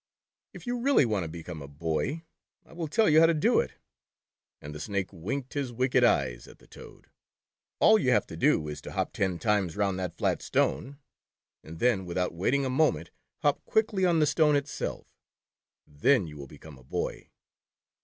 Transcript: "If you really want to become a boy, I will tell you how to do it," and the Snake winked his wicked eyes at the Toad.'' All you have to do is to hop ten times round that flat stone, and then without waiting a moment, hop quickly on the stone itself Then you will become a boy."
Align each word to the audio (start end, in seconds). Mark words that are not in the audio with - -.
"If 0.55 0.65
you 0.65 0.79
really 0.79 1.05
want 1.05 1.25
to 1.25 1.27
become 1.27 1.61
a 1.61 1.67
boy, 1.67 2.23
I 2.65 2.73
will 2.73 2.87
tell 2.87 3.07
you 3.07 3.19
how 3.19 3.27
to 3.27 3.35
do 3.35 3.59
it," 3.59 3.73
and 4.59 4.73
the 4.73 4.79
Snake 4.79 5.13
winked 5.13 5.53
his 5.53 5.71
wicked 5.71 6.03
eyes 6.03 6.47
at 6.47 6.57
the 6.57 6.65
Toad.'' 6.65 7.11
All 7.79 7.99
you 7.99 8.09
have 8.09 8.25
to 8.25 8.35
do 8.35 8.67
is 8.67 8.81
to 8.81 8.93
hop 8.93 9.13
ten 9.13 9.37
times 9.37 9.77
round 9.77 9.99
that 9.99 10.17
flat 10.17 10.41
stone, 10.41 10.97
and 11.63 11.77
then 11.77 12.07
without 12.07 12.33
waiting 12.33 12.65
a 12.65 12.67
moment, 12.71 13.11
hop 13.43 13.63
quickly 13.63 14.03
on 14.03 14.17
the 14.17 14.25
stone 14.25 14.55
itself 14.55 15.05
Then 15.85 16.25
you 16.25 16.35
will 16.35 16.47
become 16.47 16.79
a 16.79 16.83
boy." 16.83 17.29